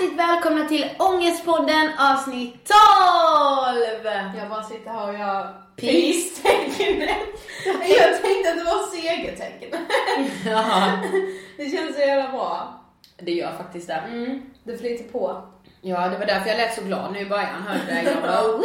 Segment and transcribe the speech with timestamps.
[0.00, 2.72] hjärtligt välkomna till Ångestpodden avsnitt
[3.74, 4.04] 12!
[4.38, 7.18] Jag bara sitter här och gör Peace-tecknet.
[7.88, 9.86] Jag tänkte att det var segertecken.
[10.46, 10.92] Ja,
[11.56, 12.80] Det känns så jävla bra.
[13.18, 13.94] det gör faktiskt det.
[13.94, 15.42] Mm, det flyter på.
[15.80, 17.62] Ja, det var därför jag lät så glad nu i början.
[17.62, 18.02] Hörde?
[18.02, 18.42] Jag bara!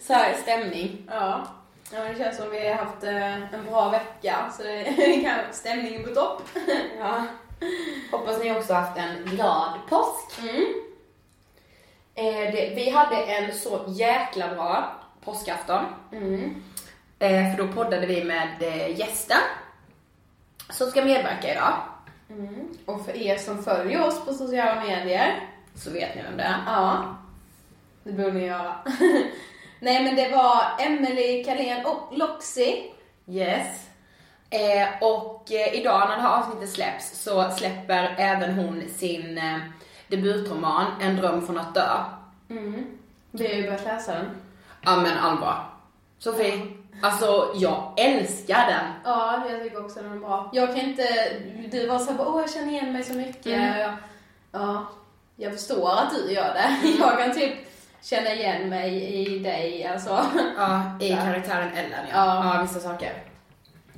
[0.00, 1.06] Så här stämning.
[1.10, 1.46] Ja.
[1.92, 4.84] ja, det känns som vi har haft eh, en bra vecka så det
[5.24, 6.42] kanske stämningen på topp.
[6.98, 7.22] Ja.
[8.10, 10.38] Hoppas ni också haft en glad påsk.
[10.42, 10.74] Mm.
[12.14, 15.84] Eh, det, vi hade en så jäkla bra påskafton.
[16.12, 16.62] Mm.
[17.18, 19.36] Eh, för då poddade vi med eh, gäster
[20.70, 21.72] som ska medverka idag.
[22.30, 22.68] Mm.
[22.86, 26.58] Och för er som följer oss på sociala medier, Så vet ni vem det är.
[26.66, 27.16] ja,
[28.02, 28.76] det borde ni göra.
[29.80, 32.82] Nej men det var Emelie Kalén och Loxy.
[33.28, 33.83] Yes.
[34.54, 39.58] Eh, och eh, idag när det här avsnittet släpps så släpper även hon sin eh,
[40.08, 41.88] debutroman En dröm från att dö.
[42.50, 42.86] Mm.
[43.30, 44.30] Vi har ju börjat läsa den.
[44.82, 45.64] Ja men allvar.
[46.18, 46.66] Sofie,
[47.02, 48.84] alltså jag älskar den.
[49.04, 50.50] Ja, jag tycker också den är bra.
[50.52, 51.06] Jag kan inte,
[51.70, 53.46] du var såhär åh jag känner igen mig så mycket.
[53.46, 53.78] Mm.
[53.78, 53.92] Jag,
[54.52, 54.86] ja,
[55.36, 56.88] jag förstår att du gör det.
[56.98, 57.54] Jag kan typ
[58.02, 60.24] känna igen mig i dig alltså.
[60.56, 62.16] Ja, i karaktären Ellen ja.
[62.16, 62.54] Ja.
[62.56, 63.33] Ja, vissa saker.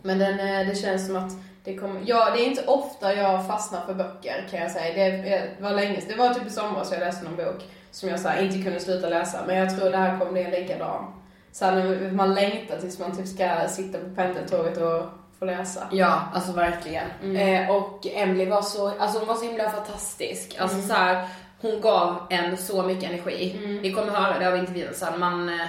[0.06, 1.32] Men den, eh, det känns som att
[1.64, 4.94] det kommer, ja det är inte ofta jag fastnar för böcker kan jag säga.
[4.94, 8.20] Det eh, var länge det var typ i somras jag läste någon bok som jag
[8.20, 9.38] så här, inte kunde sluta läsa.
[9.47, 11.12] Men jag tror det här kommer bli en likadan.
[11.53, 15.03] Så här, man längtar tills man typ ska sitta på pendeltåget och
[15.38, 15.88] få läsa.
[15.93, 17.06] Ja, alltså verkligen.
[17.23, 17.64] Mm.
[17.64, 20.56] Eh, och Emily var så, alltså hon var så himla fantastisk.
[20.58, 20.88] Alltså Mm.
[20.88, 21.29] så här,
[21.61, 23.56] hon gav en så mycket energi.
[23.58, 23.76] Mm.
[23.76, 25.20] Ni kommer höra det av intervjun sen.
[25.20, 25.67] Man, eh,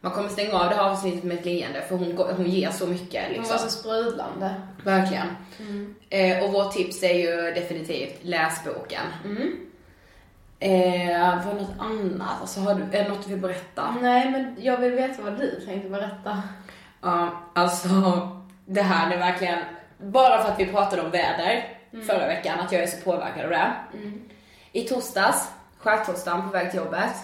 [0.00, 2.86] man kommer stänga av det här avsnittet med ett leende för hon, hon ger så
[2.86, 3.56] mycket Hon liksom.
[3.56, 4.54] var så sprudlande.
[4.84, 5.26] Verkligen.
[5.58, 5.94] Mm.
[6.10, 9.02] Eh, och vårt tips är ju definitivt läs boken.
[9.24, 9.66] Mm.
[10.60, 12.40] Eh, var det något annat?
[12.40, 13.96] Alltså har du, är det något du vill berätta?
[14.00, 16.42] Nej, men jag vill veta vad du tänkte berätta.
[17.00, 17.88] Ja, alltså
[18.66, 19.58] det här är verkligen,
[19.98, 21.76] bara för att vi pratade om väder
[22.06, 23.72] förra veckan, att jag är så påverkad av det.
[24.72, 25.48] I torsdags,
[25.78, 27.16] skärtorsdagen på väg till jobbet.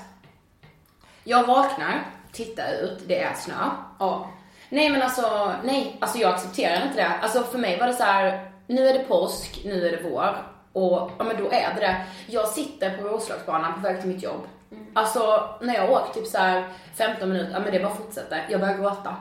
[1.25, 2.03] Jag vaknar,
[2.37, 3.55] tittar ut, det är snö.
[3.99, 4.31] Ja.
[4.69, 7.11] Nej men alltså, nej, alltså jag accepterar inte det.
[7.23, 10.37] Alltså för mig var det så här: nu är det påsk, nu är det vår.
[10.73, 11.97] Och ja men då är det det.
[12.27, 14.47] Jag sitter på Roslagsbanan på väg till mitt jobb.
[14.95, 16.65] Alltså när jag åker typ så här
[16.97, 18.47] 15 minuter, ja men det bara fortsätter.
[18.49, 19.17] Jag börjar gråta.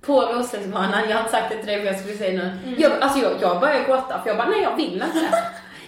[0.00, 2.74] På Roslagsbanan, jag har inte sagt det till dig men jag skulle säga nu.
[2.78, 5.28] Jag, alltså jag, jag börjar gråta för jag bara, nej jag vill inte.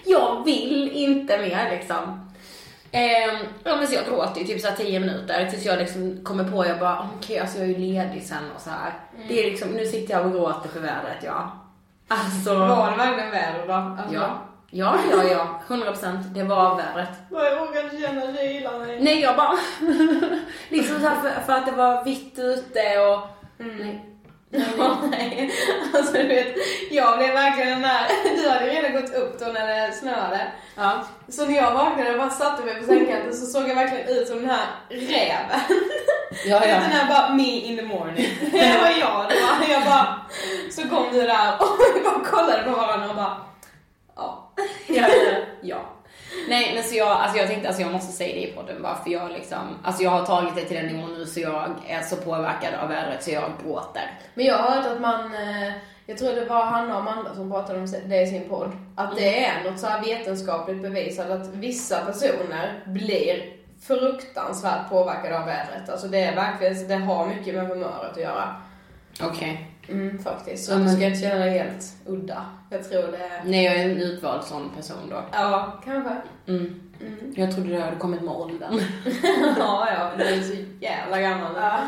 [0.04, 2.23] jag vill inte mer liksom.
[2.94, 6.24] Ehm, ja men så jag gråter ju typ så här 10 minuter tills jag liksom
[6.24, 8.92] kommer på, jag bara okej alltså jag är ju ledig sen och så här.
[9.28, 11.52] Det är liksom, nu sitter jag och gråter för vädret ja.
[12.08, 12.54] Alltså.
[12.54, 13.72] Var det verkligen väder då?
[13.72, 14.40] Alltså, Ja.
[14.70, 15.60] Ja, ja, ja.
[15.68, 16.34] 100 procent.
[16.34, 17.08] Det var vädret.
[17.30, 18.82] Jag vågar inte känna kylan.
[18.86, 19.00] nej.
[19.00, 19.58] Nej, jag bara...
[20.68, 23.20] liksom så här för, för att det var vitt ute och...
[23.56, 24.13] Nej.
[24.78, 25.50] Ja, nej.
[25.94, 26.54] Alltså du vet,
[26.90, 28.06] jag blev verkligen den där,
[28.42, 30.46] du hade ju redan gått upp då när det snöade.
[30.76, 31.04] Ja.
[31.28, 34.28] Så när jag vaknade och bara satte mig på sängkanten så såg jag verkligen ut
[34.28, 35.60] som den här räven.
[36.46, 36.80] Ja, ja.
[36.80, 38.28] Den här bara, me in the morning.
[38.52, 40.20] Det var jag, det var, jag bara,
[40.70, 43.36] så kom du där och vi bara kollade på varandra och bara,
[44.16, 44.52] ja.
[44.86, 45.90] ja, ja, ja.
[46.48, 48.94] Nej, men så jag, alltså jag tänkte, alltså jag måste säga det i podden bara
[49.04, 52.00] för jag liksom, alltså jag har tagit det till den nivån nu så jag är
[52.00, 54.18] så påverkad av vädret så jag gråter.
[54.34, 55.72] Men jag har hört att man, eh,
[56.06, 59.16] jag tror det var Hanna och Amanda som pratade om det i sin podd, att
[59.16, 63.52] det är något så här vetenskapligt bevisat att vissa personer blir
[63.86, 65.88] fruktansvärt påverkade av vädret.
[65.88, 68.56] Alltså det är verkligen, det har mycket med humöret att göra.
[69.22, 69.73] Okej.
[69.88, 70.64] Mm, faktiskt.
[70.64, 72.46] Så Ja, du ska inte känna dig helt udda.
[72.70, 73.30] Jag tror det.
[73.44, 75.24] Nej, jag är en utvald sån person då.
[75.32, 76.10] Ja, kanske.
[76.46, 76.80] Mm.
[77.00, 77.34] Mm.
[77.36, 78.80] Jag trodde det hade kommit med åldern.
[79.58, 81.52] ja, ja, du är så jävla gammal.
[81.56, 81.78] Ja.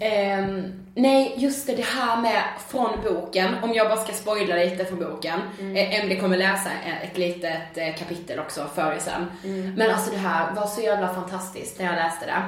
[0.00, 4.84] Ehm, nej, just det, det här med från boken, om jag bara ska spoila lite
[4.84, 5.40] från boken.
[5.60, 5.76] Mm.
[5.76, 6.70] Emily kommer läsa
[7.02, 9.26] ett litet eh, kapitel också för er sen.
[9.76, 12.42] Men alltså det här var så jävla fantastiskt när jag läste det.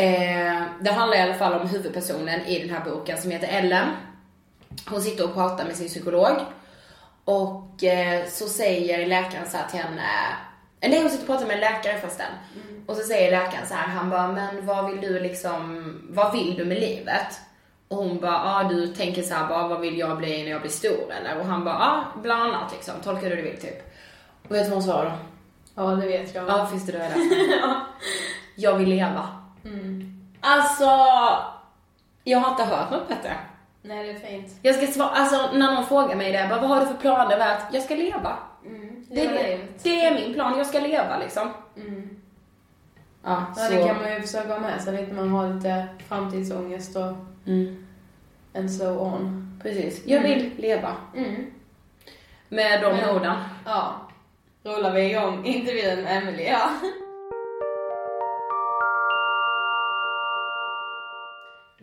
[0.00, 3.88] Eh, det handlar i alla fall om huvudpersonen i den här boken som heter Ellen.
[4.90, 6.36] Hon sitter och pratar med sin psykolog.
[7.24, 10.02] Och eh, så säger läkaren så till henne,
[10.80, 12.26] nej hon sitter och pratar med en läkare förresten.
[12.54, 12.84] Mm.
[12.86, 16.56] Och så säger läkaren så här, han bara, men vad vill du liksom, vad vill
[16.56, 17.40] du med livet?
[17.88, 20.60] Och hon bara, ah, du tänker så här, bara, vad vill jag bli när jag
[20.60, 21.38] blir stor eller?
[21.38, 23.94] Och han bara, ah, bland annat liksom, tolka hur du vill typ.
[24.48, 25.16] Och vet du vad hon svarade då?
[25.74, 26.48] Ja det vet jag.
[26.48, 26.98] Ja, finns det då
[27.62, 27.86] ja.
[28.54, 29.39] Jag vill leva.
[30.40, 30.90] Alltså,
[32.24, 33.36] jag har inte hört något bättre.
[33.82, 34.58] Nej, det är fint.
[34.62, 37.38] Jag ska svara, alltså när någon frågar mig det, bara, vad har du för planer?
[37.38, 38.36] Med att jag ska leva.
[38.66, 39.06] Mm.
[39.08, 41.48] Det, det, det, är min plan, jag ska leva liksom.
[41.76, 42.20] Mm.
[43.24, 43.74] Ja, ja så.
[43.74, 47.16] det kan man ju försöka ha med sig lite, man har lite framtidsångest och
[47.46, 47.86] mm.
[48.54, 49.60] and so on.
[49.62, 50.56] Precis, jag vill mm.
[50.56, 50.96] leva.
[51.16, 51.46] Mm.
[52.48, 53.36] Med de Men, orden.
[53.64, 53.94] Ja.
[54.62, 56.50] Rullar vi igång intervjun med Emelie.
[56.50, 56.70] Ja.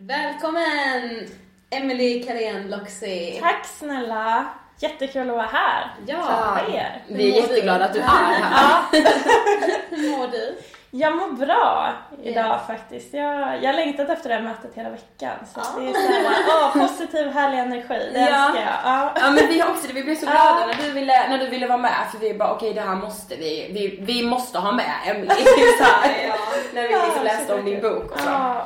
[0.08, 1.28] Välkommen
[1.70, 3.38] Emelie Karén Loxi.
[3.40, 4.46] Tack snälla.
[4.78, 5.94] Jättekul att vara här.
[6.06, 7.04] Ja, er.
[7.08, 8.82] vi är jätteglada att du är här.
[9.90, 10.58] Hur mår du?
[10.90, 12.66] Jag mår bra idag yes.
[12.66, 13.14] faktiskt.
[13.14, 15.36] Jag, jag längtat efter det här mötet hela veckan.
[15.54, 15.80] Så ah.
[15.80, 18.10] det är såhär, åh, positiv härlig energi.
[18.12, 18.46] Det ja.
[18.46, 18.80] älskar jag.
[18.84, 19.12] Ja.
[19.14, 19.92] ja men vi också det.
[19.92, 20.66] Vi blev så glada ah.
[20.66, 22.06] när, du ville, när du ville vara med.
[22.12, 23.70] För vi bara, okej okay, det här måste vi.
[23.72, 25.36] Vi, vi måste ha med Emelie.
[25.80, 26.34] ja.
[26.74, 28.60] När vi liksom läste om din bok och så.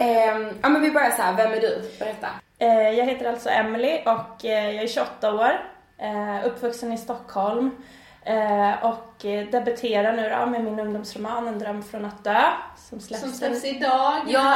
[0.00, 0.04] Ah.
[0.04, 1.36] Eh, ja men vi börjar så här.
[1.36, 1.82] vem är du?
[1.98, 2.28] Berätta.
[2.58, 5.50] Eh, jag heter alltså Emily och eh, jag är 28 år.
[5.98, 7.70] Eh, uppvuxen i Stockholm.
[8.24, 12.42] Eh, och eh, debuterar nu då med min ungdomsroman En dröm från att dö.
[12.90, 14.14] Som släpps, som släpps idag.
[14.26, 14.54] Ja,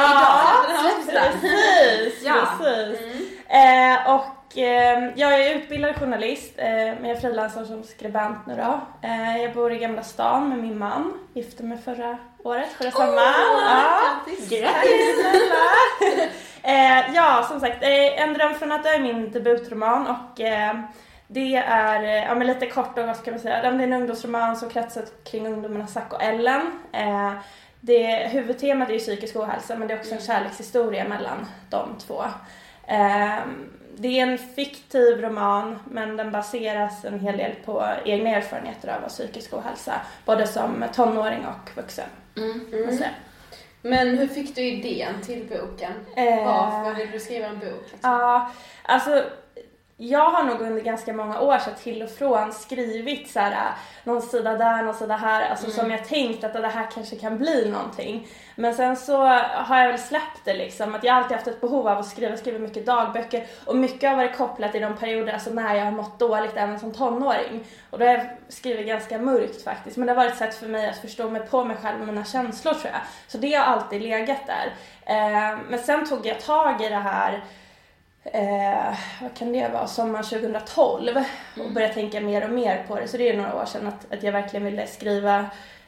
[0.69, 1.41] idag släpps den.
[1.41, 2.35] Precis, ja.
[2.59, 3.01] precis.
[3.01, 3.39] Mm.
[3.49, 8.81] Eh, och eh, jag är utbildad journalist, eh, men jag frilansar som skribent nu då.
[9.43, 13.17] Jag bor i Gamla stan med min man, gifte mig förra året, förra sommaren.
[13.17, 14.21] Oh, ja.
[14.27, 14.49] Grattis!
[14.49, 15.17] Grattis!
[17.15, 20.41] ja, som sagt, En dröm från att dö är min debutroman och
[21.31, 23.93] det är, eh, ja men lite kort och vad ska man säga, det är en
[23.93, 26.61] ungdomsroman som kretsar kring ungdomarna Zack och Ellen.
[26.93, 27.33] Eh,
[27.81, 32.25] det, huvudtemat är ju psykisk ohälsa men det är också en kärlekshistoria mellan de två.
[32.87, 33.39] Eh,
[33.97, 39.09] det är en fiktiv roman men den baseras en hel del på egna erfarenheter av
[39.09, 39.95] psykisk ohälsa.
[40.25, 42.09] Både som tonåring och vuxen.
[42.37, 42.67] Mm.
[42.73, 42.99] Mm.
[43.83, 45.93] Men hur fick du idén till boken?
[46.17, 47.83] Eh, Varför ville du skriva en bok?
[47.93, 48.11] Liksom?
[48.11, 48.51] Ja,
[48.83, 49.25] alltså
[50.01, 53.59] jag har nog under ganska många år så till och från skrivit så här, äh,
[54.05, 55.77] någon sida där, någon sida här, alltså mm.
[55.77, 58.27] som jag tänkt att det här kanske kan bli någonting.
[58.55, 61.89] Men sen så har jag väl släppt det liksom, att jag alltid haft ett behov
[61.89, 65.51] av att skriva, skriva mycket dagböcker och mycket har varit kopplat i de perioder, alltså
[65.51, 67.65] när jag har mått dåligt även som tonåring.
[67.91, 70.67] Och då har jag skrivit ganska mörkt faktiskt, men det har varit ett sätt för
[70.67, 73.01] mig att förstå mig på mig själv och mina känslor tror jag.
[73.29, 74.73] Så det har alltid legat där.
[75.07, 77.45] Eh, men sen tog jag tag i det här
[78.25, 81.17] eh, vad kan det vara, sommaren 2012
[81.55, 81.75] och mm.
[81.75, 83.09] började tänka mer och mer på det.
[83.09, 85.39] Så det är några år sedan att, att jag verkligen ville skriva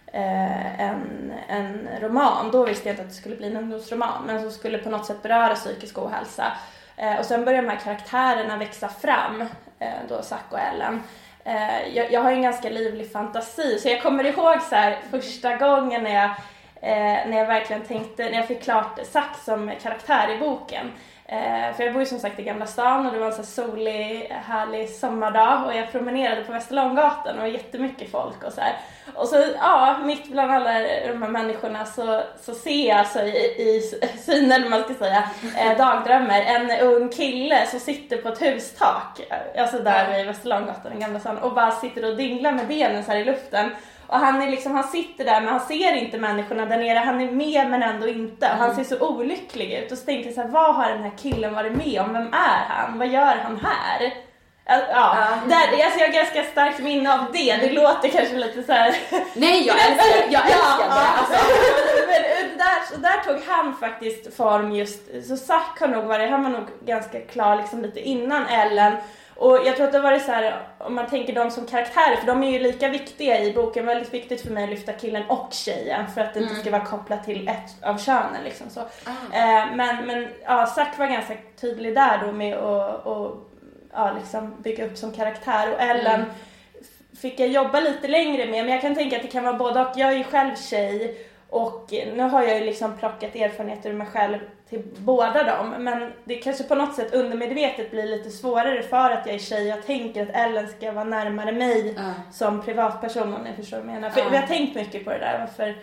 [0.07, 2.51] eh, en, en roman.
[2.51, 5.07] Då visste jag inte att det skulle bli en ungdomsroman men som skulle på något
[5.07, 6.53] sätt beröra psykisk ohälsa.
[6.97, 9.41] Eh, och sen började de här karaktärerna växa fram,
[9.79, 11.03] eh, då Zack och Ellen.
[11.45, 15.57] Eh, jag, jag, har en ganska livlig fantasi så jag kommer ihåg så här, första
[15.57, 16.31] gången när jag
[16.83, 20.93] Eh, när jag verkligen tänkte, när jag fick klart Zack som karaktär i boken.
[21.33, 23.43] Eh, för jag bor ju som sagt i Gamla stan och det var en så
[23.43, 28.77] solig, härlig sommardag och jag promenerade på Västerlånggatan och jättemycket folk och så här.
[29.15, 33.37] Och så, ja, mitt bland alla de här människorna så, så ser jag alltså i,
[33.37, 33.81] i
[34.19, 39.21] synen, man ska säga, eh, dagdrömmer, en ung kille som sitter på ett hustak,
[39.59, 43.11] alltså där vid Västerlånggatan i Gamla stan och bara sitter och dinglar med benen så
[43.11, 43.71] här i luften
[44.11, 46.99] och han, är liksom, han sitter där men han ser inte människorna där nere.
[46.99, 48.47] Han är med men ändå inte.
[48.47, 48.85] Och han mm.
[48.85, 49.93] ser så olycklig ut.
[49.93, 52.13] Och så tänker jag så här, vad har den här killen varit med om?
[52.13, 52.99] Vem är han?
[52.99, 54.13] Vad gör han här?
[54.65, 55.49] Ja, mm.
[55.49, 57.57] där, alltså jag har ganska starkt minne av det.
[57.57, 58.97] Det låter kanske lite så här...
[59.35, 61.19] Nej, jag älskar, jag älskar ja, det.
[61.19, 61.47] Alltså.
[62.07, 66.43] Men där, så där tog han faktiskt form just, så Zack har nog varit, han
[66.43, 68.93] var nog ganska klar liksom lite innan Ellen.
[69.41, 72.17] Och jag tror att det har varit så här, om man tänker dem som karaktärer,
[72.17, 73.87] för de är ju lika viktiga i boken.
[73.87, 76.63] Väldigt viktigt för mig att lyfta killen och tjejen för att det inte mm.
[76.63, 78.81] ska vara kopplat till ett av könen liksom så.
[78.81, 83.51] Eh, men, men ja, Zack var ganska tydlig där då med att och,
[83.93, 86.31] ja, liksom bygga upp som karaktär och Ellen mm.
[87.21, 89.81] fick jag jobba lite längre med men jag kan tänka att det kan vara både
[89.81, 89.93] och.
[89.97, 94.07] Jag är ju själv tjej Och nu har jag ju liksom plockat erfarenheter ur mig
[94.07, 94.39] själv
[94.69, 95.75] till båda dem.
[95.79, 99.67] Men det kanske på något sätt undermedvetet blir lite svårare för att jag är tjej.
[99.69, 102.13] Jag tänker att Ellen ska vara närmare mig Ja.
[102.33, 104.11] som privatperson om ni förstår vad jag menar.
[104.11, 104.27] För Ja.
[104.31, 105.47] vi har tänkt mycket på det där.
[105.57, 105.75] För,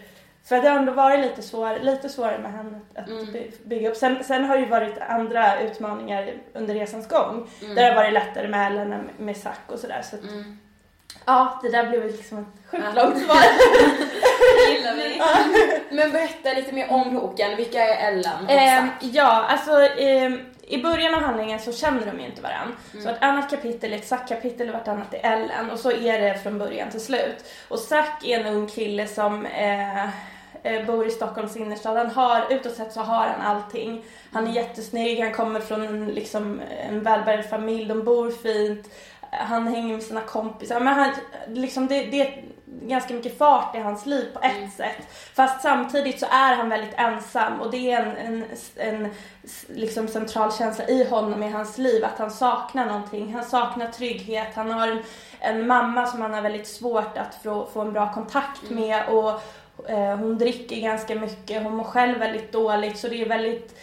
[0.43, 3.31] för det har ändå varit lite, svår, lite svårare med henne att Mm.
[3.31, 3.95] by- bygga upp.
[3.97, 7.47] Sen, sen har det ju varit andra utmaningar under resans gång.
[7.61, 7.75] Mm.
[7.75, 10.01] Där det har varit lättare med Ellen än med Zack och sådär.
[10.03, 10.57] Så att, Mm.
[11.27, 13.37] Ja, det där blev liksom ett sjukt långt svar.
[14.67, 15.21] Det gillar vi.
[15.95, 17.55] Men berätta lite mer om boken.
[17.57, 20.31] Vilka är Ellen och Eh, ja, alltså eh,
[20.61, 22.75] i början av handlingen så känner de ju inte varandra.
[22.93, 23.03] Mm.
[23.05, 26.57] Så vartannat kapitel är ett Zack-kapitel och vartannat är Ellen och så är det från
[26.59, 27.45] början till slut.
[27.67, 30.03] Och Zack är en ung kille som eh,
[30.63, 31.97] eh, bor i Stockholms innerstad.
[31.97, 34.03] Han har, utåt sett så har han allting.
[34.33, 34.57] Han Mm.
[34.57, 38.89] är jättesnygg, han kommer från en, liksom, en välbärgad familj, de bor fint.
[39.39, 40.79] Han hänger med sina kompisar.
[40.79, 41.09] Men han,
[41.47, 44.71] liksom, det, det är ganska mycket fart i hans liv på ett Mm.
[44.71, 45.07] sätt.
[45.33, 49.09] Fast samtidigt så är han väldigt ensam och det är en, en, en
[49.67, 53.33] liksom central känsla i honom i hans liv att han saknar någonting.
[53.33, 54.47] Han saknar trygghet.
[54.55, 54.99] Han har en,
[55.39, 59.29] en mamma som han har väldigt svårt att få, få en bra kontakt med och
[59.89, 61.63] eh, hon dricker ganska mycket.
[61.63, 63.77] Hon mår själv väldigt dåligt så det är väldigt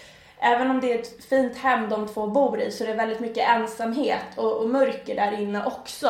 [0.45, 3.21] Även om det är ett fint hem de två bor i så är det väldigt
[3.21, 6.09] mycket ensamhet och, och mörker där inne också.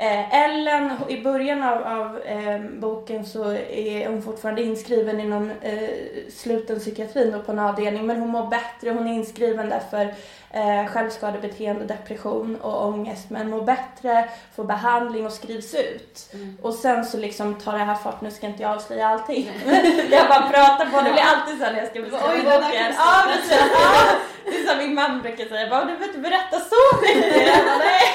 [0.00, 5.50] Eh, Ellen, i början av, av eh, boken så är hon fortfarande inskriven i någon
[5.62, 5.88] eh,
[6.34, 8.90] sluten psykiatri då på en avdelning men hon mår bättre.
[8.90, 10.14] Hon är inskriven där för
[10.50, 16.30] eh, självskadebeteende, depression och ångest men mår bättre, får behandling och skrivs ut.
[16.34, 16.58] Mm.
[16.62, 19.50] Och sen så liksom tar det här fart, nu ska inte jag avslöja allting.
[20.10, 22.92] jag bara pratar på, det blir alltid så när jag ska beskriva Oj, boken.
[22.96, 23.62] Ja, precis.
[23.72, 27.46] Ja, det är som min man brukar säga, bara, du behöver inte berätta så mycket.
[27.56, 28.10] Jag bara, nej.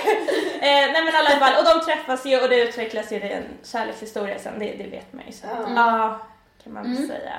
[0.56, 3.32] Eh, nej men i alla fall, och de träffas ju och det utvecklas ju, det
[3.34, 5.32] är en kärlekshistoria sen, det, det vet man ju.
[5.32, 5.48] Så.
[5.48, 5.68] Ja.
[5.76, 6.20] Ja,
[6.64, 7.08] kan man väl Mm.
[7.08, 7.34] säga.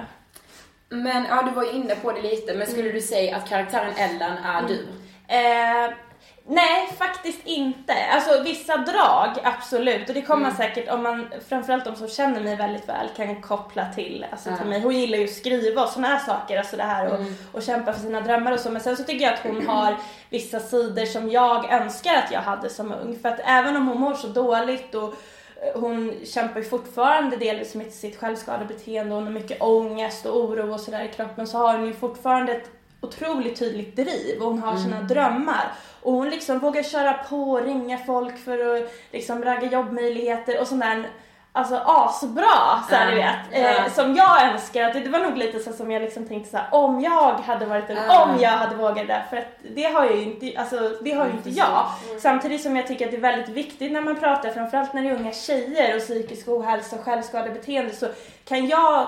[0.88, 3.92] Men ja, du var ju inne på det lite, men skulle du säga att karaktären
[3.96, 4.88] Ellen är du?
[5.28, 5.90] Eh,
[6.48, 7.94] nej, faktiskt inte.
[8.12, 10.08] Alltså vissa drag, absolut.
[10.08, 10.56] Och det kommer man Mm.
[10.56, 14.66] säkert, om man, framförallt de som känner mig väldigt väl, kan koppla till, alltså, till
[14.66, 14.80] mig.
[14.80, 17.34] Hon gillar ju att skriva och såna här saker, alltså det här och, Mm.
[17.52, 18.70] och kämpa för sina drömmar och så.
[18.70, 19.96] Men sen så tycker jag att hon har
[20.30, 23.18] vissa sidor som jag önskar att jag hade som ung.
[23.22, 25.08] För att även om hon mår så dåligt och
[25.62, 30.36] eh, hon kämpar ju fortfarande delvis med sitt självskadebeteende och hon har mycket ångest och
[30.36, 34.48] oro och sådär i kroppen så har hon ju fortfarande ett otroligt tydligt driv och
[34.48, 35.72] hon har sina drömmar.
[36.06, 40.66] Och hon liksom vågar köra på och ringa folk för att liksom ragga jobbmöjligheter och
[40.66, 41.08] sånt där
[41.52, 43.86] Alltså asbra, så här, Ja, du vet.
[43.86, 46.50] Eh, som jag önskar, att det, det var nog lite så som jag liksom tänkte
[46.50, 48.24] så här, om jag hade varit Ja.
[48.24, 49.22] om jag hade vågat det.
[49.30, 51.86] För att det har jag ju inte, alltså det har ju inte jag.
[52.20, 55.08] Samtidigt som jag tycker att det är väldigt viktigt när man pratar, framförallt när det
[55.08, 58.06] är unga tjejer och psykisk ohälsa och självskadebeteende så
[58.44, 59.06] kan jag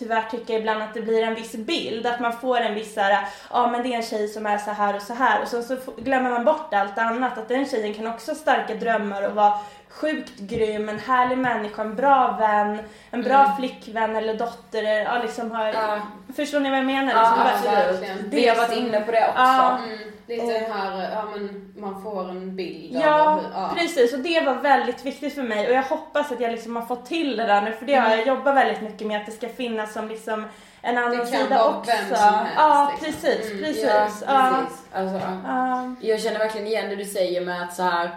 [0.00, 3.26] tyvärr tycka ibland att det blir en viss bild, att man får en viss såhär,
[3.50, 5.62] ja men det är en tjej som är så här och så här och sen
[5.64, 9.34] så glömmer man bort allt annat, att den tjejen kan också ha starka drömmar och
[9.34, 9.52] vara
[9.88, 12.78] sjukt grym, en härlig människa, en bra vän,
[13.10, 15.98] en bra flickvän eller dotter, ja liksom har, Ja.
[16.36, 17.12] förstår ni vad jag menar?
[17.12, 18.00] Ja, Liksom, absolut.
[18.00, 18.30] verkligen.
[18.30, 19.40] Vi har varit som- inne på det också.
[19.42, 19.78] Ja.
[19.78, 19.98] Mm,
[20.30, 23.70] lite den här, ja men man får en bild Ja, av hur, ja.
[23.76, 24.12] precis.
[24.12, 25.66] Och det var väldigt viktigt för mig.
[25.68, 27.72] Och jag hoppas att jag liksom har fått till det där nu.
[27.72, 28.18] För det har Mm.
[28.18, 29.20] jag jobbat väldigt mycket med.
[29.20, 30.44] Att det ska finnas som liksom
[30.82, 31.90] en annan Det kan sida vara också.
[31.90, 33.06] vem som helst, ja, liksom.
[33.30, 33.50] precis.
[33.50, 33.84] Mm, precis.
[33.84, 34.84] Ja, Ja, precis.
[34.92, 35.36] Alltså, ja.
[35.46, 35.94] ja.
[36.00, 38.10] Jag känner verkligen igen det du säger med att så här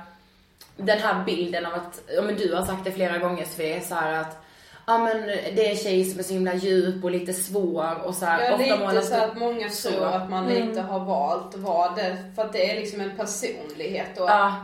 [0.77, 3.95] den här bilden av att, ja men du har sagt det flera gånger Sofie, så
[3.95, 4.42] här att
[4.85, 8.15] ja men det är en tjej som är så himla djup och lite svår och
[8.15, 9.89] så här, Ja, ofta lite målas så att många så.
[9.89, 10.67] tror att man Mm.
[10.69, 14.55] lite har valt att vara det för att det är liksom en personlighet och Ja.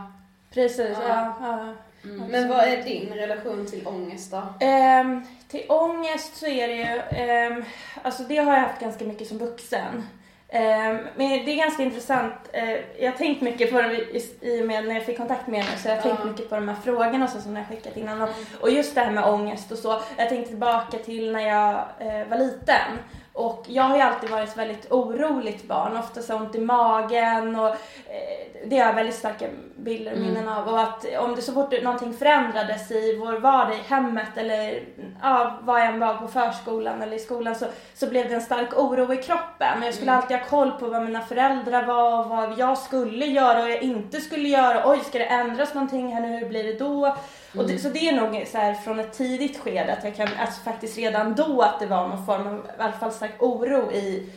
[0.54, 0.96] precis.
[1.08, 1.34] Ja.
[1.40, 1.74] Ja.
[2.02, 4.42] Ja, Men vad är din relation till ångest då?
[4.60, 7.64] Ehm, till ångest så är det ju, ehm,
[8.02, 10.06] alltså det har jag haft ganska mycket som vuxen.
[10.52, 14.66] Ehm, men det är ganska intressant, eh, jag har tänkt mycket på det i, och
[14.66, 16.76] med när jag fick kontakt med henne så jag har tänkt mycket på de här
[16.84, 18.22] frågorna och så som jag skickat innan.
[18.22, 18.28] Och,
[18.60, 20.00] och just det här med ångest och så.
[20.16, 22.98] Jag tänkte tillbaka till när jag eh, var liten.
[23.40, 27.56] Och jag har ju alltid varit ett väldigt oroligt barn, ofta så ont i magen
[27.56, 30.68] och eh, det har jag väldigt starka bilder och minnen av.
[30.68, 34.82] Och att om det så fort någonting förändrades i vår vardag i hemmet eller
[35.22, 38.40] ja, var jag än var på förskolan eller i skolan så, så blev det en
[38.40, 39.78] stark oro i kroppen.
[39.78, 43.26] Och jag skulle alltid ha koll på vad mina föräldrar var och vad jag skulle
[43.26, 44.90] göra och jag inte skulle göra.
[44.90, 46.36] Oj, ska det ändras någonting här nu?
[46.36, 47.16] Hur blir det då?
[47.56, 50.28] Och det, så det är nog så här från ett tidigt skede att jag kan,
[50.38, 53.92] alltså faktiskt redan då att det var någon form av, i alla fall stark oro
[53.92, 54.28] i,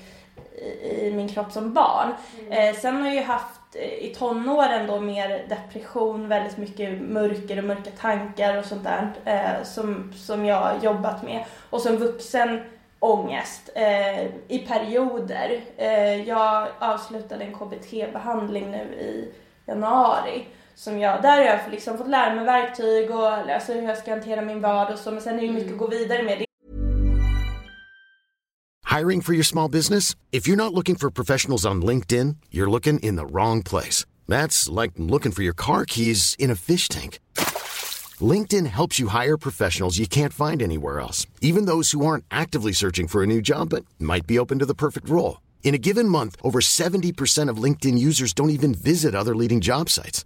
[0.83, 2.13] i, i min kropp som barn.
[2.49, 7.57] Eh, sen har jag ju haft eh, i tonåren då mer depression, väldigt mycket mörker
[7.57, 11.45] och mörka tankar och sånt där eh, som, som jag har jobbat med.
[11.69, 12.61] Och som vuxen
[13.03, 15.61] ångest eh, i perioder.
[15.77, 19.31] Eh, jag avslutade en KBT-behandling nu i
[19.65, 20.45] januari.
[20.75, 24.11] Som jag, där har jag liksom fått lära mig verktyg och alltså hur jag ska
[24.11, 25.11] hantera min vardag och så.
[25.11, 25.73] Men sen är det mycket mm.
[25.73, 26.45] att gå vidare med.
[28.97, 30.15] Hiring for your small business?
[30.31, 34.05] If you're not looking for professionals on LinkedIn, you're looking in the wrong place.
[34.27, 37.19] That's like looking for your car keys in a fish tank.
[38.21, 42.73] LinkedIn helps you hire professionals you can't find anywhere else, even those who aren't actively
[42.73, 45.41] searching for a new job but might be open to the perfect role.
[45.63, 49.89] In a given month, over 70% of LinkedIn users don't even visit other leading job
[49.89, 50.25] sites.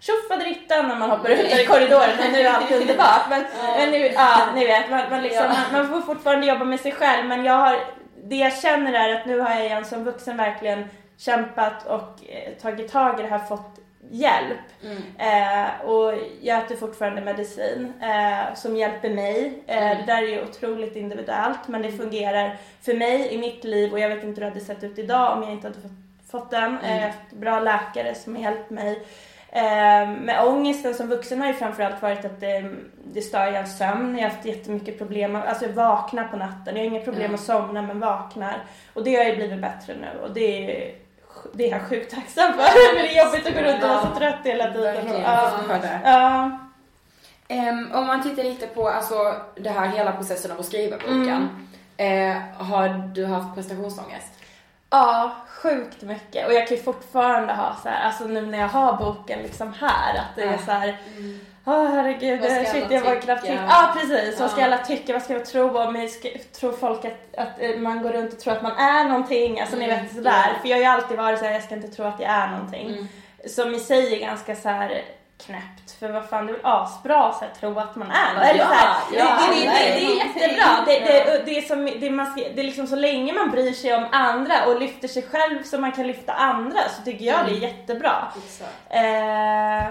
[0.00, 3.26] tjofaderittan när man hoppar ut där i korridoren och nu är allt underbart.
[3.30, 3.44] Men,
[3.76, 6.92] men nu, ja, ni vet, man, man, liksom, man, man får fortfarande jobba med sig
[6.92, 7.76] själv men jag har,
[8.24, 12.52] det jag känner är att nu har jag igen som vuxen verkligen kämpat och eh,
[12.62, 13.76] tagit tag i det här, fått
[14.12, 14.58] hjälp.
[15.18, 19.62] Eh, och jag äter fortfarande medicin eh, som hjälper mig.
[19.66, 23.92] Eh, Det där är ju otroligt individuellt men det fungerar för mig i mitt liv
[23.92, 26.30] och jag vet inte hur det hade sett ut idag om jag inte hade fått,
[26.30, 26.78] fått den.
[26.78, 29.02] Eh, Jag har haft bra läkare som har hjälpt mig.
[29.52, 32.70] Eh, med ångesten som vuxen har ju framförallt varit att det,
[33.04, 34.18] det stör ens sömn.
[34.18, 36.76] Jag har haft jättemycket problem, alltså jag vaknar på natten.
[36.76, 38.64] Jag har inga problem att somna men vaknar.
[38.94, 40.94] Och det har ju blivit bättre nu och det är
[41.52, 42.94] det är jag sjukt tacksam för.
[42.94, 45.22] Men det är jobbigt att gå runt och vara så trött hela tiden.
[45.24, 45.52] Ja.
[46.04, 46.58] Ja.
[47.48, 51.48] Ehm, om man tittar lite på alltså, det här hela processen av att skriva boken.
[51.96, 52.36] Mm.
[52.36, 54.39] Eh, har du haft prestationsångest?
[54.90, 56.46] Ja, sjukt mycket.
[56.46, 59.72] Och jag kan ju fortfarande ha så här, alltså nu när jag har boken liksom
[59.80, 60.96] här, att det är så här.
[61.64, 63.44] Åh herregud, Vad ska shit jag var knappt.
[63.48, 64.52] Ja precis, vad Ja.
[64.52, 66.08] ska alla tycka, vad ska jag tro om mig?
[66.52, 69.60] Tror folk att, att eh, man går runt och tror att man är någonting?
[69.60, 70.30] Alltså ni Mm, vet sådär.
[70.54, 70.60] ja.
[70.60, 72.86] För jag har ju alltid varit såhär, jag ska inte tro att jag är någonting.
[72.88, 73.08] Mm.
[73.48, 75.02] Som i sig är ganska så här
[75.46, 75.90] knäppt.
[75.98, 78.42] För vad fan, det är väl asbra så här, tro att man är något.
[78.44, 80.84] Ja, Eller så här, ja, det, det, det, det, är jättebra.
[80.86, 81.42] Det, det, Ja.
[81.44, 84.66] det, är som, det, man det är liksom så länge man bryr sig om andra
[84.66, 88.28] och lyfter sig själv så man kan lyfta andra så tycker jag det är jättebra.
[88.90, 89.84] Eh,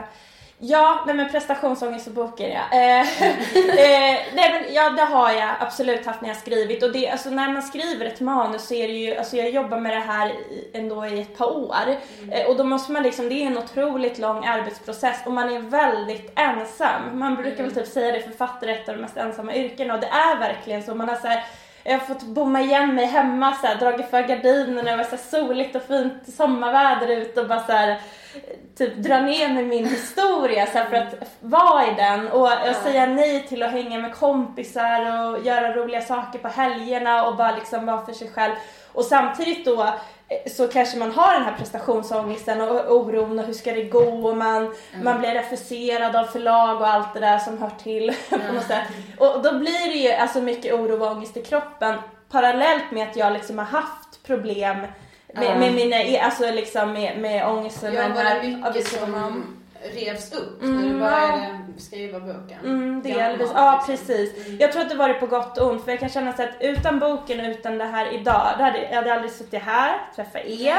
[0.60, 2.78] ja, nej men prestationsångest och boken ja.
[2.78, 7.10] Eh, eh, nej men ja, det har jag absolut haft när jag skrivit och det,
[7.10, 10.00] alltså när man skriver ett manus så är det ju, alltså jag jobbar med det
[10.00, 11.98] här i, ändå i ett par år
[12.32, 15.60] eh, och då måste man liksom, det är en otroligt lång arbetsprocess och man är
[15.60, 17.20] väldigt ensam.
[17.20, 20.00] Man brukar väl typ säga det, författare är ett av de mest ensamma yrkena och
[20.00, 20.96] det är verkligen så.
[20.96, 21.44] Man har så här,
[21.90, 25.10] jag har fått bomma igen mig hemma, så här, dragit för gardinerna, det var så
[25.10, 28.02] här soligt och fint sommarväder ute och bara så här,
[28.78, 33.06] typ dra ner med min historia så för att vara i den och, och säga
[33.06, 37.86] nej till att hänga med kompisar och göra roliga saker på helgerna och bara liksom
[37.86, 38.54] vara för sig själv.
[38.94, 43.54] Och samtidigt då eh, så kanske man har den här prestationsångesten och oron och hur
[43.54, 47.58] ska det gå och man, man blir refuserad av förlag och allt det där som
[47.58, 48.84] hör till på något sätt.
[49.18, 51.96] Och då blir det ju alltså mycket oro och ångest i kroppen
[52.32, 54.90] parallellt med att jag liksom har haft problem med,
[55.34, 55.56] Ja.
[55.56, 57.94] med mina, alltså liksom med, med ångesten.
[57.94, 59.44] Ja, med var den det här mycket som
[59.84, 61.10] revs upp Mm, när du ja.
[61.10, 62.60] började skriva boken?
[62.64, 63.50] Mm, delvis.
[63.56, 63.96] Ja, liksom.
[64.08, 64.60] precis.
[64.60, 65.84] Jag tror att det var det på gott och ont.
[65.84, 68.82] För jag kan känna så att utan boken och utan det här idag, då hade,
[68.90, 70.76] jag hade aldrig suttit här, träffat er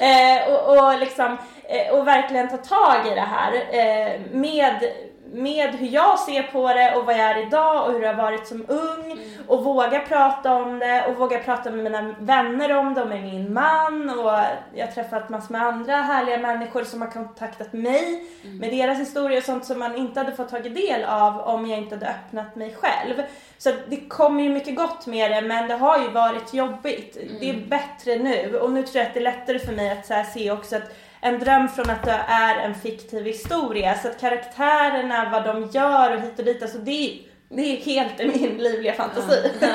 [0.02, 4.92] eh, och, och liksom eh, och verkligen ta tag i det här eh, med
[5.32, 8.14] med hur jag ser på det och vad jag är idag och hur det har
[8.14, 12.94] varit som ung och våga prata om det och våga prata med mina vänner om
[12.94, 14.32] det och med min man och
[14.74, 19.38] jag har träffat massor med andra härliga människor som har kontaktat mig med deras historia
[19.38, 22.56] och sånt som man inte hade fått tagit del av om jag inte hade öppnat
[22.56, 23.22] mig själv.
[23.58, 27.16] Så det kommer ju mycket gott med det men det har ju varit jobbigt.
[27.40, 30.32] Det är bättre nu och nu tror jag att det är lättare för mig att
[30.32, 33.98] se också att en dröm från att det är en fiktiv historia.
[33.98, 37.76] Så att karaktärerna, vad de gör och hit och dit, alltså det, är- det är
[37.76, 39.50] helt min livliga fantasi.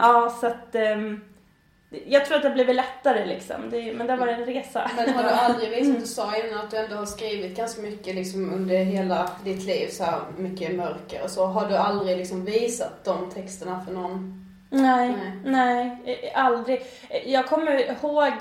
[0.00, 1.20] Ja, så att ehm,
[2.06, 3.56] jag tror att det har blivit lättare liksom.
[3.70, 4.90] Det, men det varit en resa.
[4.96, 8.14] Men har du aldrig, som du sa innan, att du ändå har skrivit ganska mycket
[8.14, 11.46] liksom under hela ditt liv, så här mycket mörker och så.
[11.46, 14.46] Har du aldrig liksom visat de texterna för någon?
[14.70, 15.98] Nej, nej,
[16.32, 16.82] eh, aldrig.
[17.26, 18.32] Jag kommer ihåg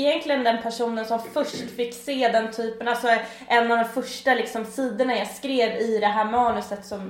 [0.00, 3.08] egentligen den personen som först fick se den typen, alltså
[3.48, 7.00] en av de första liksom sidorna jag skrev i det här manuset som,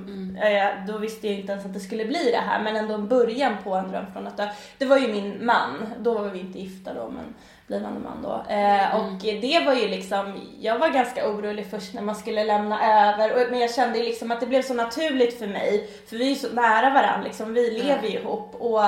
[0.41, 3.07] eh, då visste jag inte ens att det skulle bli det här, men ändå en
[3.07, 4.47] början på en dröm från att dö.
[4.77, 7.35] Det var ju min man, då var vi inte gifta då, men
[7.67, 8.53] blivande man då.
[8.53, 13.09] Eh, Och det var ju liksom, jag var ganska orolig först när man skulle lämna
[13.13, 16.25] över, och, men jag kände liksom att det blev så naturligt för mig, för vi
[16.25, 18.55] är ju så nära varandra liksom, vi lever ju ihop.
[18.55, 18.83] Och,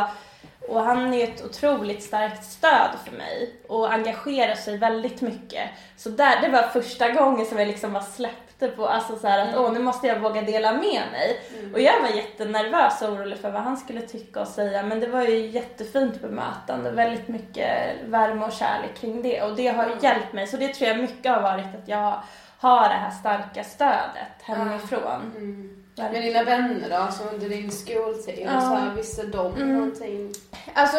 [0.68, 5.70] och han är ett otroligt starkt stöd för mig och engagerar sig väldigt mycket.
[5.98, 9.56] Så där, det var första gången som jag liksom bara släppte på, alltså så att
[9.58, 11.40] åh nu måste jag våga dela med mig.
[11.74, 15.08] Och jag var jättenervös och orolig för vad han skulle tycka och säga men det
[15.08, 17.70] var ju jättefint bemötande, väldigt mycket
[18.06, 20.48] värme och kärlek kring det och det har ju hjälpt mig.
[20.48, 22.24] Så det tror jag mycket har varit att jag
[22.58, 25.32] har det här starka stödet hemifrån.
[26.14, 28.62] Men dina vänner då, alltså under din skoltid, Ja.
[28.62, 29.74] så här, visste de Mm.
[29.74, 30.34] någonting?
[30.74, 30.98] Alltså,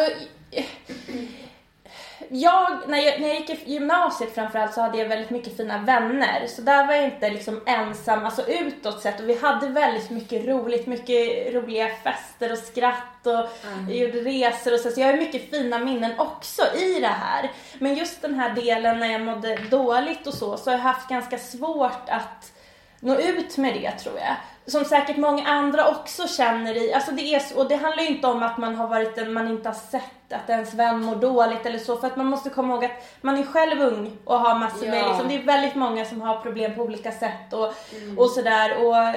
[2.29, 5.77] jag, när jag, när jag gick i gymnasiet framförallt så hade jag väldigt mycket fina
[5.77, 6.47] vänner.
[6.47, 9.19] Så där var jag inte liksom ensam, alltså utåt sett.
[9.19, 13.49] Och vi hade väldigt mycket roligt, mycket roliga fester och skratt och
[13.89, 14.89] jag gjorde resor och så.
[14.91, 17.51] Så jag har mycket fina minnen också i det här.
[17.79, 21.09] Men just den här delen när jag mådde dåligt och så, så har jag haft
[21.09, 22.51] ganska svårt att
[22.99, 24.35] nå ut med det tror jag.
[24.65, 28.09] Som säkert många andra också känner i, alltså det är så, och det handlar ju
[28.09, 31.15] inte om att man har varit en, man inte har sett att ens vän mår
[31.15, 34.39] dåligt eller så, för att man måste komma ihåg att man är själv ung och
[34.39, 35.07] har massor med, Ja.
[35.07, 37.73] liksom, det är väldigt många som har problem på olika sätt och,
[38.17, 38.85] och sådär.
[38.85, 39.15] Och,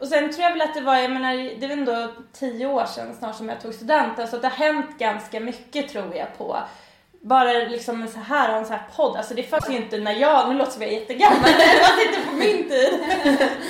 [0.00, 2.84] och sen tror jag väl att det var, jag menar, det var ändå tio år
[2.84, 6.56] sedan snart som jag tog studenten, så det har hänt ganska mycket tror jag på
[7.22, 10.48] bara liksom så här, en så här podd, alltså det fanns ju inte när jag,
[10.48, 12.92] nu låter som jag är jättegammal, men det fanns inte på min tid.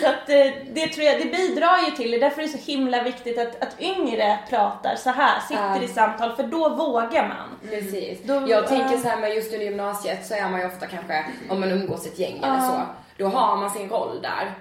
[0.02, 2.70] Så att eh, det tror jag, det bidrar ju till det, därför är det så
[2.72, 5.82] himla viktigt att, att yngre pratar så här, sitter Ja.
[5.82, 7.70] i samtal, för då vågar man.
[7.70, 8.18] Precis.
[8.22, 8.98] Då- jag tänker ja.
[8.98, 12.06] så här med just under gymnasiet så är man ju ofta kanske, om man umgås
[12.06, 12.60] ett gäng eller Ja.
[12.60, 14.52] så, då har man sin roll där.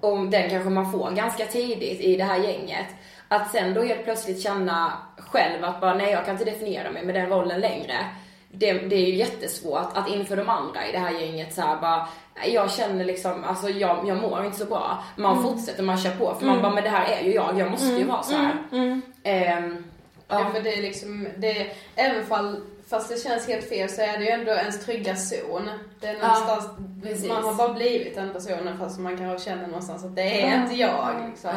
[0.00, 2.86] Och den kanske man får ganska tidigt i det här gänget.
[3.28, 7.04] Att sen då helt plötsligt känna själv att bara nej jag kan inte definiera mig
[7.04, 7.94] med den rollen längre.
[8.58, 11.76] Det, det är ju jättesvårt att inför de andra i det här gänget så här
[11.80, 15.04] bara, "Nej, jag känner liksom, alltså jag, jag mår inte så bra.
[15.16, 15.44] Man Mm.
[15.44, 16.54] fortsätter, man kör på för Mm.
[16.54, 18.54] man bara, men det här är ju jag, jag måste ju Mm, vara så här.
[19.24, 19.84] Ehm,
[20.28, 20.50] Ja.
[20.54, 21.66] för det är liksom, det,
[21.96, 25.70] även fall, fast det känns helt fel så är det ju ändå ens trygga zon.
[26.00, 26.68] Det är Ja, någonstans,
[27.02, 27.28] precis.
[27.28, 30.62] man har bara blivit den personen fast man kanske känner någonstans att det är Ja.
[30.62, 31.08] inte jag.
[31.30, 31.50] Liksom.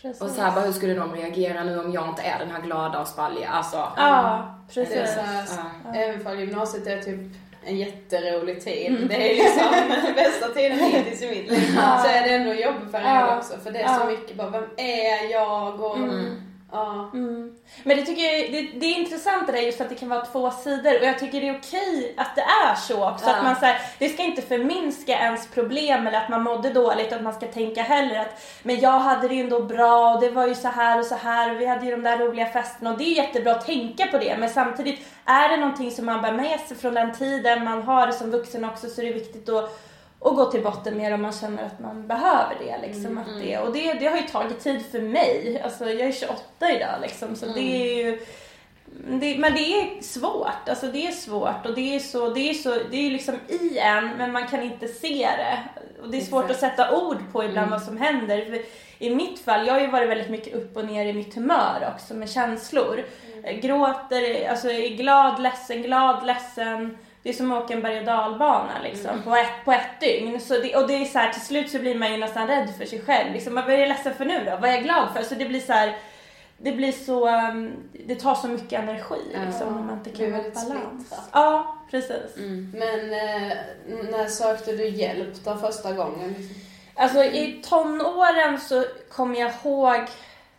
[0.00, 0.10] Ja.
[0.20, 2.60] Och så här, bara, hur skulle de reagera nu om jag inte är den här
[2.62, 3.48] glada och spralliga?
[3.48, 5.14] Alltså, Ja, är precis.
[5.14, 5.44] så här,
[5.84, 5.94] Ja.
[5.94, 7.20] Även fall gymnasiet är typ
[7.64, 8.86] en jätterolig tid.
[8.96, 9.08] Mm.
[9.08, 11.74] Det är liksom bästa tiden hittills i mitt liv.
[11.76, 11.98] Ja.
[12.02, 13.36] Så är det ändå jobbig period Ja.
[13.36, 13.58] också.
[13.64, 15.80] För det är så mycket bara, vem är jag?
[15.80, 16.42] Och, Mm.
[16.72, 17.10] Ja.
[17.14, 17.56] Mm.
[17.84, 20.26] Men det tycker jag, det, det är intressant det där just att det kan vara
[20.26, 23.26] två sidor och jag tycker det är okej att det är så också.
[23.26, 23.36] Ja.
[23.36, 27.06] Att man så här, det ska inte förminska ens problem eller att man mådde dåligt
[27.06, 30.20] och att man ska tänka heller att men jag hade det ju ändå bra och
[30.20, 32.46] det var ju så här och så här och vi hade ju de där roliga
[32.46, 36.06] festerna och det är jättebra att tänka på det men samtidigt är det någonting som
[36.06, 39.06] man bär med sig från den tiden man har det som vuxen också så är
[39.06, 39.82] det viktigt att
[40.26, 42.88] och gå till botten med det om man känner att man behöver det.
[42.88, 45.60] Liksom, att det och det, det har ju tagit tid för mig.
[45.64, 48.18] Alltså, jag är 28 idag liksom, så det är ju
[49.08, 52.54] det, men det är svårt, alltså det är svårt och det är så, det är
[52.54, 55.58] så, det är liksom i en men man kan inte se det.
[56.02, 58.44] Och det är svårt att sätta ord på ibland vad som händer.
[58.44, 58.58] För
[58.98, 61.92] I mitt fall, jag har ju varit väldigt mycket upp och ner i mitt humör
[61.94, 63.04] också med känslor.
[63.44, 66.98] Jag Gråter, alltså är glad, ledsen, glad, ledsen.
[67.26, 70.40] Det är som att åka en berg och dalbana liksom, på, ett, på ett dygn.
[70.40, 72.70] Så det, och det är så här, till slut så blir man ju nästan rädd
[72.78, 73.32] för sig själv.
[73.32, 74.56] Liksom, vad är jag ledsen för nu då?
[74.60, 75.22] Vad är jag glad för?
[75.22, 75.96] Så det blir så här,
[76.58, 77.72] det blir så, um,
[78.06, 81.06] det tar så mycket energi liksom, när man inte kan ha balans.
[81.06, 81.28] splittrat.
[81.32, 82.36] Ja, precis.
[82.72, 83.56] Men eh,
[84.10, 86.34] när sökte du hjälp då första gången?
[86.94, 90.00] Alltså i tonåren så kommer jag ihåg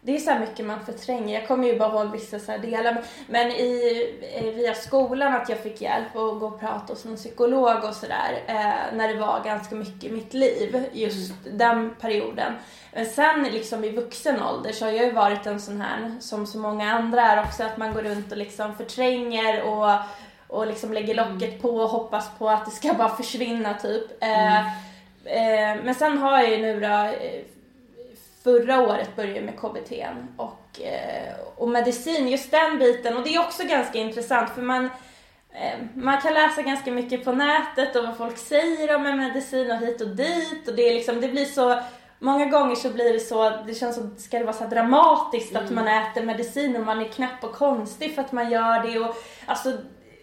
[0.07, 1.39] det är så här mycket man förtränger.
[1.39, 3.01] Jag kommer ju bara ihåg vissa så här delar.
[3.27, 7.83] Men i, via skolan att jag fick hjälp att gå och prata hos en psykolog
[7.83, 8.43] och sådär.
[8.47, 11.57] Eh, när det var ganska mycket i mitt liv, just mm.
[11.57, 12.53] den perioden.
[12.93, 16.47] Men sen liksom i vuxen ålder så har jag ju varit en sån här, som
[16.47, 19.91] så många andra är också, att man går runt och liksom förtränger och,
[20.47, 24.23] och liksom lägger locket på och hoppas på att det ska bara försvinna typ.
[24.23, 25.77] Eh, mm.
[25.77, 27.41] eh, men sen har jag ju nu då eh,
[28.47, 29.91] förra året började med KBT
[30.37, 33.17] och, eh, och medicin, just den biten.
[33.17, 34.85] Och det är också ganska intressant för man,
[35.53, 39.71] eh, man kan läsa ganska mycket på nätet och vad folk säger om en medicin
[39.71, 40.67] och hit och dit.
[40.67, 41.79] Och det, är liksom, det blir så,
[42.19, 45.63] många gånger så blir det så, det känns som, ska det vara så dramatiskt mm.
[45.63, 48.99] att man äter medicin och man är knäpp och konstig för att man gör det.
[48.99, 49.71] Och, alltså,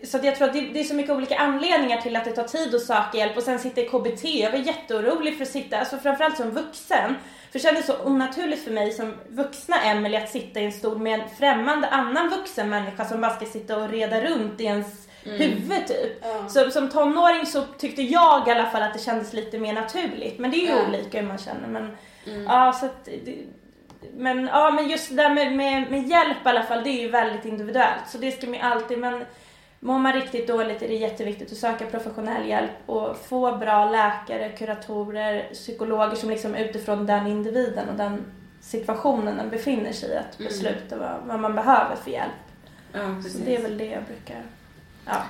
[0.02, 2.44] så jag tror att det, det, är så mycket olika anledningar till att det tar
[2.44, 4.24] tid att söka hjälp och sen sitta i KBT.
[4.24, 7.14] Jag var jätteorolig för att sitta, alltså framförallt som vuxen.
[7.54, 10.98] För det kändes så onaturligt för mig som vuxna Emelie att sitta i en stol
[10.98, 15.08] med en främmande annan vuxen människa som bara ska sitta och reda runt i ens
[15.24, 15.40] mm.
[15.40, 16.18] huvud typ.
[16.22, 16.48] Ja.
[16.48, 20.38] Så, som tonåring så tyckte jag i alla fall att det kändes lite mer naturligt.
[20.38, 20.86] Men det är ju ja.
[20.88, 21.68] olika hur man känner.
[21.68, 22.44] Men, mm.
[22.44, 23.08] ja, så att,
[24.14, 27.02] men, ja, men just det där med, med, med hjälp i alla fall, det är
[27.02, 28.08] ju väldigt individuellt.
[28.08, 29.24] Så det ska man ju alltid, men
[29.84, 34.48] Mår man riktigt dåligt är det jätteviktigt att söka professionell hjälp och få bra läkare,
[34.48, 38.24] kuratorer, psykologer som liksom utifrån den individen och den
[38.60, 40.48] situationen den befinner sig i att mm.
[40.48, 40.98] besluta mm.
[40.98, 42.32] vad, vad, man behöver för hjälp.
[42.92, 44.42] Ja, så det är väl det jag brukar
[45.06, 45.22] Ja,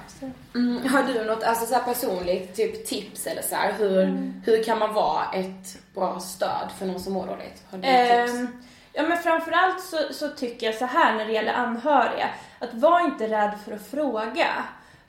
[0.55, 4.43] mm, har du något alltså, så personligt typ tips eller så här, hur, mm.
[4.47, 7.63] hur kan man vara ett bra stöd för någon som mår dåligt?
[7.71, 8.53] Har du um, tips?
[8.93, 12.29] Ja men framförallt så, så tycker jag så här när det gäller anhöriga
[12.65, 14.49] att var inte rädd för att fråga.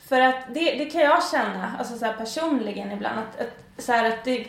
[0.09, 4.23] För att det, det kan jag känna, alltså så personligen ibland, att, att, så att
[4.23, 4.47] det,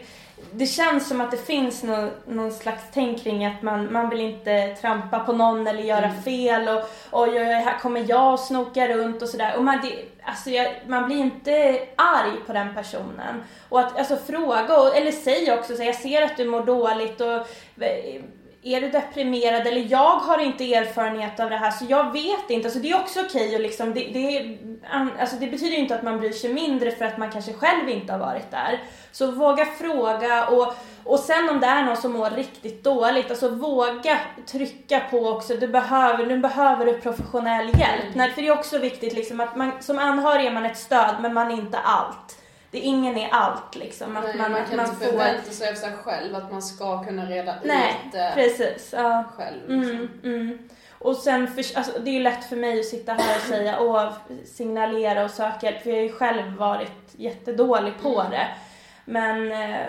[0.53, 4.21] det känns som att det finns någon, någon slags tänk kring att man, man vill
[4.21, 6.23] inte trampa på någon eller göra mm.
[6.23, 9.57] fel och oj, här kommer jag och snoka runt och sådär.
[9.57, 13.43] Och man, det, alltså jag, man blir inte arg på den personen.
[13.69, 17.21] Och att alltså fråga, och, eller säg också så jag ser att du mår dåligt
[17.21, 17.47] och
[18.75, 22.69] är du deprimerad eller jag har inte erfarenhet av det här så jag vet inte.
[22.69, 24.59] Alltså det är också okej och liksom, det, det,
[25.21, 28.13] alltså det betyder inte att man bryr sig mindre för att man kanske själv inte
[28.13, 28.83] har varit där.
[29.13, 30.75] Så våga fråga och,
[31.05, 35.55] och sen om det är någon som mår riktigt dåligt, alltså våga trycka på också.
[35.57, 38.05] Du behöver, nu behöver du professionell hjälp.
[38.05, 38.13] Mm.
[38.15, 41.15] Nej, för det är också viktigt liksom att man, som anhörig är man ett stöd
[41.21, 42.37] men man är inte allt
[42.77, 44.17] det, ingen är allt liksom.
[44.17, 45.11] Att Nej, man, man kan man inte får...
[45.13, 48.95] förvänta sig av sig själv att man ska kunna reda Nej, ut det precis.
[48.97, 49.25] Ja.
[49.37, 49.69] själv.
[49.69, 49.97] Liksom.
[49.97, 50.69] Mm, mm.
[50.99, 53.79] Och sen, för, alltså, det är ju lätt för mig att sitta här och säga
[53.81, 54.13] och
[54.45, 58.31] signalera och söka hjälp, för jag har ju själv varit jättedålig på mm.
[58.31, 58.49] det.
[59.05, 59.87] Men eh,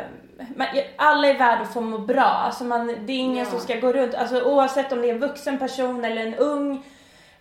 [0.56, 2.22] man, alla är värda att få må bra.
[2.22, 3.52] Alltså man, det är ingen ja.
[3.52, 6.84] som ska gå runt, alltså, oavsett om det är en vuxen person eller en ung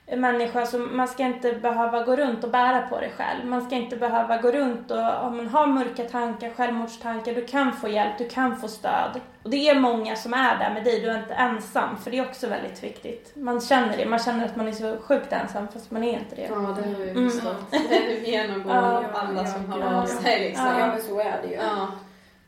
[0.06, 3.46] människa så man ska inte behöva gå runt och bära på det själv.
[3.46, 7.72] Man ska inte behöva gå runt och om man har mörka tankar, självmordstankar, du kan
[7.72, 9.20] få hjälp, du kan få stöd.
[9.42, 12.18] Och det är många som är där med dig, du är inte ensam, för det
[12.18, 13.32] är också väldigt viktigt.
[13.36, 16.36] Man känner det, man känner att man är så sjukt ensam fast man är inte
[16.36, 16.42] det.
[16.42, 17.30] Ja, det har vi mm.
[17.30, 17.72] förstått.
[17.72, 17.86] Mm.
[17.88, 20.66] Det är genomgående ja, alla som har av sig liksom.
[20.66, 21.54] Ja, men så är det ju.
[21.54, 21.88] Ja.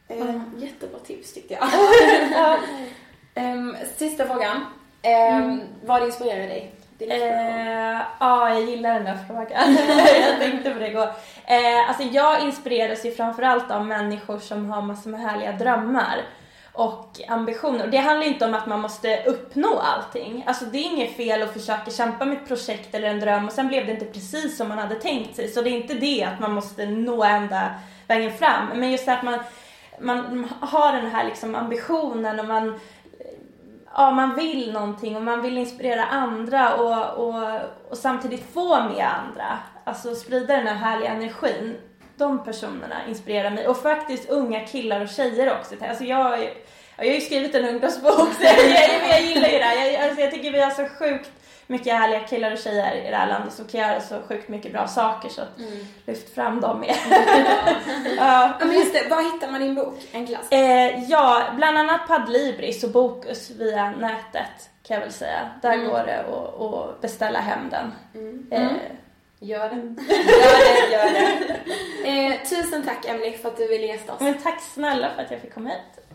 [0.09, 1.55] Eh, jättebra tips tyckte
[3.35, 3.45] jag.
[3.45, 4.57] um, sista frågan.
[4.57, 5.61] Um, mm.
[5.85, 6.78] Vad inspirerar dig?
[7.01, 9.77] Eh, ja, jag gillar den där frågan.
[10.31, 11.09] jag tänkte på det igår.
[11.47, 16.23] Eh, alltså jag inspireras ju framförallt av människor som har massor med härliga drömmar
[16.73, 17.87] och ambitioner.
[17.87, 20.45] Det handlar inte om att man måste uppnå allting.
[20.47, 23.53] Alltså det är inget fel att försöka kämpa med ett projekt eller en dröm och
[23.53, 25.49] sen blev det inte precis som man hade tänkt sig.
[25.49, 27.71] Så det är inte det att man måste nå ända
[28.07, 28.67] vägen fram.
[28.75, 29.39] Men just det att man,
[30.01, 32.81] man har den här liksom ambitionen och man
[33.95, 39.07] ja, man vill någonting och man vill inspirera andra och, och, och samtidigt få med
[39.07, 39.59] andra.
[39.85, 41.77] Alltså sprida den här härliga energin.
[42.17, 43.69] De personerna inspirerar mig.
[43.69, 45.75] Och faktiskt unga killar och tjejer också.
[45.89, 46.39] Alltså jag,
[46.97, 49.75] jag har ju skrivit en ungdomsbok så jag, jag, jag gillar ju det.
[49.75, 51.31] Jag, alltså jag tycker vi har så sjukt
[51.69, 54.73] mycket härliga killar och tjejer i det här landet som kan göra så sjukt mycket
[54.73, 55.87] bra saker så att mm.
[56.07, 56.97] lyft fram dem mer.
[58.17, 58.53] ja.
[58.61, 60.53] men just det, var hittar man din bok enklast?
[60.53, 65.51] Eh, ja, bland annat Padlibris och Bokus via nätet kan jag väl säga.
[65.63, 65.89] Där mm.
[65.89, 67.93] går det att, att beställa hem den.
[68.15, 68.47] Mm.
[68.51, 68.79] Eh, mm.
[69.41, 69.77] Gör det.
[69.77, 69.93] gör
[70.65, 72.09] det, gör det.
[72.09, 74.21] Eh, tusen tack Emily för att du ville gästa oss.
[74.21, 76.08] Men tack snälla för att jag fick komma hit.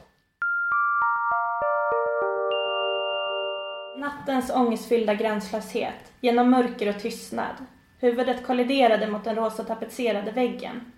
[4.03, 7.55] Nattens ångestfyllda gränslöshet, genom mörker och tystnad.
[7.99, 10.91] Huvudet kolliderade mot den rosa tapetserade väggen.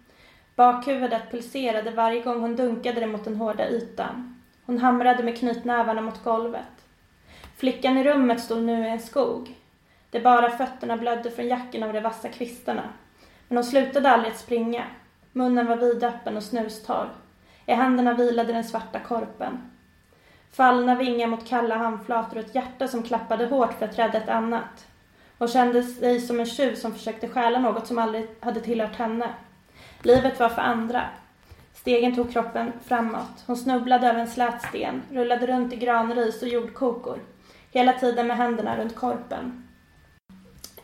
[0.55, 4.41] Bakhuvudet pulserade varje gång hon dunkade det mot den hårda ytan.
[4.65, 6.85] Hon hamrade med knytnävarna mot golvet.
[7.57, 9.55] Flickan i rummet stod nu i en skog.
[10.09, 12.89] De bara fötterna blödde från jacken av de vassa kvistarna.
[13.47, 14.83] Men hon slutade aldrig att springa.
[15.31, 17.09] Munnen var vidöppen och snustorr.
[17.65, 19.74] I händerna vilade den svarta korpen.
[20.55, 24.29] Fallna vingar mot kalla handflator och ett hjärta som klappade hårt för att rädda ett
[24.29, 24.87] annat.
[25.37, 29.29] Hon kände sig som en tjuv som försökte stjäla något som aldrig hade tillhört henne.
[30.03, 31.03] Livet var för andra.
[31.73, 33.43] Stegen tog kroppen framåt.
[33.47, 37.19] Hon snubblade över en slät sten, rullade runt i granris och jordkokor.
[37.71, 39.67] Hela tiden med händerna runt korpen.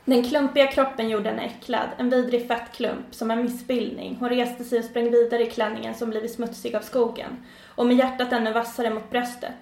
[0.05, 4.17] Den klumpiga kroppen gjorde henne äcklad, en vidrig fettklump, som en missbildning.
[4.19, 7.45] Hon reste sig och sprang vidare i klänningen som blivit smutsig av skogen.
[7.75, 9.55] Och med hjärtat ännu vassare mot bröstet.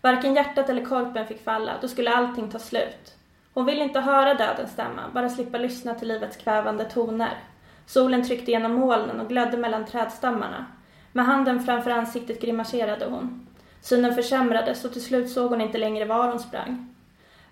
[0.00, 3.14] Varken hjärtat eller korpen fick falla, då skulle allting ta slut.
[3.54, 7.38] Hon ville inte höra dödens stämma, bara slippa lyssna till livets kvävande toner.
[7.86, 10.66] Solen tryckte genom molnen och glödde mellan trädstammarna.
[11.12, 13.46] Med handen framför ansiktet grimaserade hon.
[13.80, 16.94] Synen försämrades och till slut såg hon inte längre var hon sprang.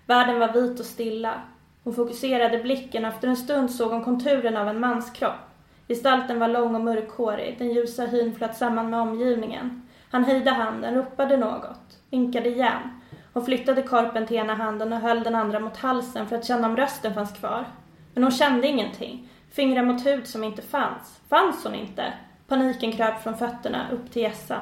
[0.05, 1.41] Världen var vit och stilla.
[1.83, 5.49] Hon fokuserade blicken och efter en stund såg hon konturen av en mans kropp.
[5.87, 9.82] Gestalten var lång och mörkhårig, den ljusa hyn flöt samman med omgivningen.
[10.13, 13.01] Han höjde handen, ropade något, vinkade igen.
[13.33, 16.67] Hon flyttade korpen till ena handen och höll den andra mot halsen för att känna
[16.67, 17.65] om rösten fanns kvar.
[18.13, 19.29] Men hon kände ingenting.
[19.51, 21.21] Fingrar mot hud som inte fanns.
[21.29, 22.13] Fanns hon inte?
[22.47, 24.61] Paniken kröp från fötterna upp till hjässan.